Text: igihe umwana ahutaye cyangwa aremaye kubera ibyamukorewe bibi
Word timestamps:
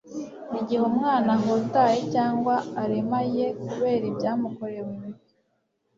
igihe 0.59 0.81
umwana 0.91 1.29
ahutaye 1.37 1.99
cyangwa 2.13 2.55
aremaye 2.83 3.43
kubera 3.69 4.03
ibyamukorewe 4.11 4.83
bibi 5.01 5.09